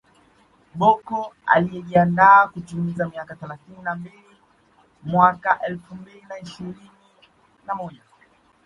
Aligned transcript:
Bocco 0.79 1.19
anayejiandaa 1.53 2.47
kutimiza 2.47 3.05
miaka 3.09 3.35
thelathini 3.35 3.81
na 3.81 3.95
mbili 3.95 4.31
mwaka 5.03 5.59
elfu 5.65 5.95
mbili 5.95 6.21
na 6.29 6.39
ishirini 6.39 6.91
na 7.67 7.75
moja 7.75 8.01